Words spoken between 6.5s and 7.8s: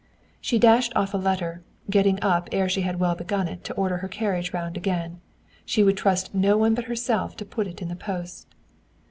but herself to put